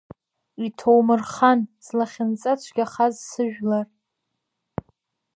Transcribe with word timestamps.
Иҭоумырхан 0.65 1.59
злахьынҵа 1.85 2.53
цәгьахаз 2.61 3.15
сыжәлар! 3.29 3.87